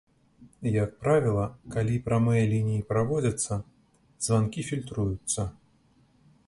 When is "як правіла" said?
0.83-1.43